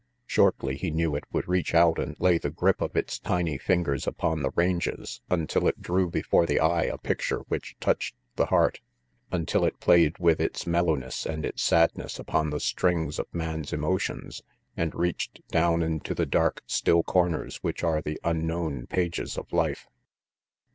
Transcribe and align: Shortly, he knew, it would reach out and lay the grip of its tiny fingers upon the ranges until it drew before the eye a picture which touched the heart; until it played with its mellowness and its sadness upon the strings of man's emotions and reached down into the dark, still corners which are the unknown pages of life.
Shortly, 0.25 0.77
he 0.77 0.89
knew, 0.89 1.15
it 1.15 1.25
would 1.31 1.47
reach 1.47 1.75
out 1.75 1.99
and 1.99 2.19
lay 2.19 2.39
the 2.39 2.49
grip 2.49 2.81
of 2.81 2.95
its 2.97 3.19
tiny 3.19 3.59
fingers 3.59 4.07
upon 4.07 4.41
the 4.41 4.49
ranges 4.55 5.21
until 5.29 5.67
it 5.67 5.79
drew 5.79 6.09
before 6.09 6.47
the 6.47 6.59
eye 6.59 6.85
a 6.85 6.97
picture 6.97 7.41
which 7.49 7.75
touched 7.79 8.15
the 8.35 8.47
heart; 8.47 8.79
until 9.31 9.63
it 9.63 9.79
played 9.79 10.17
with 10.17 10.39
its 10.39 10.65
mellowness 10.65 11.23
and 11.27 11.45
its 11.45 11.61
sadness 11.61 12.17
upon 12.17 12.49
the 12.49 12.59
strings 12.59 13.19
of 13.19 13.27
man's 13.31 13.73
emotions 13.73 14.41
and 14.75 14.95
reached 14.95 15.47
down 15.49 15.83
into 15.83 16.15
the 16.15 16.25
dark, 16.25 16.63
still 16.65 17.03
corners 17.03 17.57
which 17.57 17.83
are 17.83 18.01
the 18.01 18.19
unknown 18.23 18.87
pages 18.87 19.37
of 19.37 19.53
life. 19.53 19.85